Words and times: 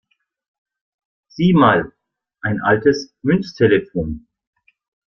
Sieh 1.27 1.53
mal, 1.53 1.93
ein 2.41 2.59
altes 2.59 3.13
Münztelefon! 3.21 4.25